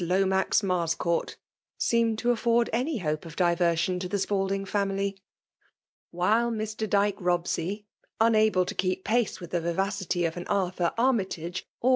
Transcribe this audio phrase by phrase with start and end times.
[0.03, 1.37] Lomax Mars court,"
[1.77, 5.21] seemed to afibrd any hope of diver moxk to tlie Spalding family.
[6.11, 6.89] Whilo Mr.
[6.89, 7.85] Dyke .Spbstyi
[8.19, 11.89] unable to keep paee with the vivMify pf 9XU Arthur Armytage, or.